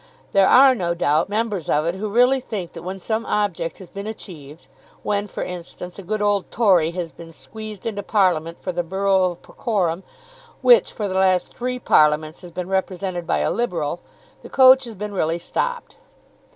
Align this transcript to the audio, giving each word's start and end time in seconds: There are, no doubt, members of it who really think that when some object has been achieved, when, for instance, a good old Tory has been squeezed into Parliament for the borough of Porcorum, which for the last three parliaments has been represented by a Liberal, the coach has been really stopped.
There 0.31 0.47
are, 0.47 0.73
no 0.73 0.95
doubt, 0.95 1.29
members 1.29 1.69
of 1.69 1.85
it 1.85 1.93
who 1.93 2.09
really 2.09 2.39
think 2.39 2.73
that 2.73 2.81
when 2.81 2.99
some 2.99 3.23
object 3.27 3.77
has 3.77 3.87
been 3.87 4.07
achieved, 4.07 4.65
when, 5.03 5.27
for 5.27 5.43
instance, 5.43 5.99
a 5.99 6.01
good 6.01 6.23
old 6.23 6.49
Tory 6.49 6.89
has 6.89 7.11
been 7.11 7.31
squeezed 7.31 7.85
into 7.85 8.01
Parliament 8.01 8.57
for 8.63 8.71
the 8.71 8.81
borough 8.81 9.25
of 9.25 9.43
Porcorum, 9.43 10.01
which 10.63 10.91
for 10.91 11.07
the 11.07 11.13
last 11.13 11.53
three 11.55 11.77
parliaments 11.77 12.41
has 12.41 12.49
been 12.49 12.67
represented 12.67 13.27
by 13.27 13.41
a 13.41 13.51
Liberal, 13.51 13.99
the 14.41 14.49
coach 14.49 14.85
has 14.85 14.95
been 14.95 15.13
really 15.13 15.37
stopped. 15.37 15.97